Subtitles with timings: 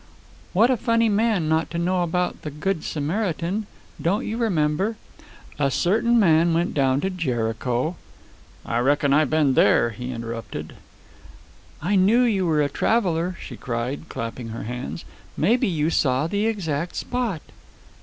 [0.51, 3.67] "What a funny man not to know about the good Samaritan.
[4.01, 4.97] Don't you remember?
[5.59, 7.97] A certain man went down to Jericho"
[8.65, 10.73] "I reckon I've been there," he interrupted.
[11.83, 15.05] "I knew you were a traveler!" she cried, clapping her hands.
[15.37, 17.43] "Maybe you saw the exact spot."